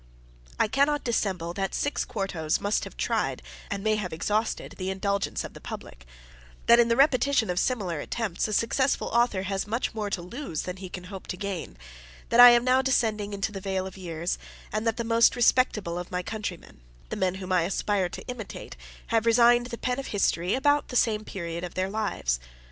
I 0.59 0.67
cannot 0.67 1.03
dissemble 1.03 1.53
that 1.53 1.75
six 1.75 2.05
quartos 2.05 2.59
must 2.59 2.85
have 2.85 2.97
tried, 2.97 3.43
and 3.69 3.83
may 3.83 3.97
have 3.97 4.11
exhausted, 4.11 4.73
the 4.79 4.89
indulgence 4.89 5.43
of 5.43 5.53
the 5.53 5.61
Public; 5.61 6.07
that, 6.65 6.79
in 6.79 6.87
the 6.87 6.95
repetition 6.95 7.51
of 7.51 7.59
similar 7.59 7.99
attempts, 7.99 8.47
a 8.47 8.53
successful 8.53 9.09
Author 9.09 9.43
has 9.43 9.67
much 9.67 9.93
more 9.93 10.09
to 10.09 10.23
lose 10.23 10.63
than 10.63 10.77
he 10.77 10.89
can 10.89 11.03
hope 11.03 11.27
to 11.27 11.37
gain; 11.37 11.77
that 12.29 12.39
I 12.39 12.49
am 12.49 12.63
now 12.63 12.81
descending 12.81 13.31
into 13.31 13.51
the 13.51 13.61
vale 13.61 13.85
of 13.85 13.95
years; 13.95 14.39
and 14.73 14.87
that 14.87 14.97
the 14.97 15.03
most 15.03 15.35
respectable 15.35 15.99
of 15.99 16.09
my 16.09 16.23
countrymen, 16.23 16.81
the 17.09 17.15
men 17.15 17.35
whom 17.35 17.51
I 17.51 17.61
aspire 17.61 18.09
to 18.09 18.25
imitate, 18.25 18.75
have 19.09 19.27
resigned 19.27 19.67
the 19.67 19.77
pen 19.77 19.99
of 19.99 20.07
history 20.07 20.55
about 20.55 20.87
the 20.87 20.95
same 20.95 21.23
period 21.23 21.63
of 21.63 21.75
their 21.75 21.91
lives. 21.91 22.39